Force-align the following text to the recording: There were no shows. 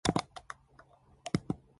There 0.03 0.13
were 0.17 1.39
no 1.49 1.55
shows. 1.55 1.61